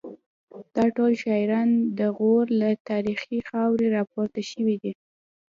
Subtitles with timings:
[0.75, 1.69] دا ټول شاعران
[1.99, 4.91] د غور له تاریخي خاورې راپورته شوي دي